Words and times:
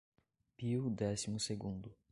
Pio 0.57 0.89
Décimo-Segundo 0.89 1.93